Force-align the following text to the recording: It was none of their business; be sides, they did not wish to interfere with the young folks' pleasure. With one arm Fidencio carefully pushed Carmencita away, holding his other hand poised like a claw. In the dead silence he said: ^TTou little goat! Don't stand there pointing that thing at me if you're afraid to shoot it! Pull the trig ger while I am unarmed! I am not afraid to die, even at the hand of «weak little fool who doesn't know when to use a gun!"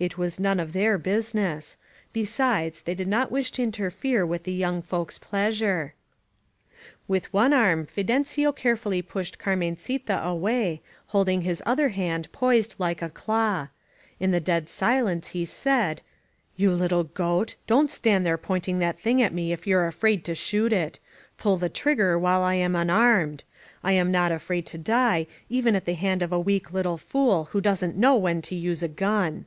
It 0.00 0.16
was 0.16 0.38
none 0.38 0.60
of 0.60 0.74
their 0.74 0.96
business; 0.96 1.76
be 2.12 2.24
sides, 2.24 2.82
they 2.82 2.94
did 2.94 3.08
not 3.08 3.32
wish 3.32 3.50
to 3.50 3.64
interfere 3.64 4.24
with 4.24 4.44
the 4.44 4.52
young 4.52 4.80
folks' 4.80 5.18
pleasure. 5.18 5.94
With 7.08 7.32
one 7.32 7.52
arm 7.52 7.84
Fidencio 7.84 8.52
carefully 8.54 9.02
pushed 9.02 9.40
Carmencita 9.40 10.24
away, 10.24 10.82
holding 11.06 11.40
his 11.42 11.60
other 11.66 11.88
hand 11.88 12.30
poised 12.30 12.76
like 12.78 13.02
a 13.02 13.10
claw. 13.10 13.70
In 14.20 14.30
the 14.30 14.38
dead 14.38 14.68
silence 14.68 15.30
he 15.30 15.44
said: 15.44 16.00
^TTou 16.56 16.78
little 16.78 17.02
goat! 17.02 17.56
Don't 17.66 17.90
stand 17.90 18.24
there 18.24 18.38
pointing 18.38 18.78
that 18.78 19.00
thing 19.00 19.20
at 19.20 19.34
me 19.34 19.50
if 19.52 19.66
you're 19.66 19.88
afraid 19.88 20.24
to 20.26 20.34
shoot 20.36 20.72
it! 20.72 21.00
Pull 21.38 21.56
the 21.56 21.68
trig 21.68 21.98
ger 21.98 22.16
while 22.16 22.44
I 22.44 22.54
am 22.54 22.76
unarmed! 22.76 23.42
I 23.82 23.94
am 23.94 24.12
not 24.12 24.30
afraid 24.30 24.64
to 24.66 24.78
die, 24.78 25.26
even 25.48 25.74
at 25.74 25.86
the 25.86 25.94
hand 25.94 26.22
of 26.22 26.30
«weak 26.46 26.72
little 26.72 26.98
fool 26.98 27.46
who 27.46 27.60
doesn't 27.60 27.96
know 27.96 28.14
when 28.14 28.40
to 28.42 28.54
use 28.54 28.84
a 28.84 28.86
gun!" 28.86 29.46